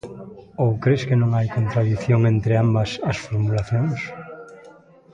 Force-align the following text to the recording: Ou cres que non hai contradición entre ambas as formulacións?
Ou 0.63 0.71
cres 0.83 1.01
que 1.07 1.19
non 1.21 1.31
hai 1.37 1.47
contradición 1.57 2.19
entre 2.33 2.53
ambas 2.63 2.89
as 3.11 3.17
formulacións? 3.25 3.99